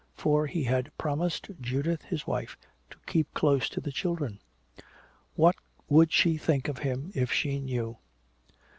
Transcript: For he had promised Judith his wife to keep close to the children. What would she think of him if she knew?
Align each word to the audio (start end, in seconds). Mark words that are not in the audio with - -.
For 0.15 0.47
he 0.47 0.63
had 0.63 0.91
promised 0.97 1.51
Judith 1.61 2.01
his 2.05 2.25
wife 2.25 2.57
to 2.89 2.97
keep 3.05 3.31
close 3.35 3.69
to 3.69 3.79
the 3.79 3.91
children. 3.91 4.39
What 5.35 5.57
would 5.89 6.11
she 6.11 6.37
think 6.37 6.67
of 6.67 6.79
him 6.79 7.11
if 7.13 7.31
she 7.31 7.59
knew? 7.59 7.97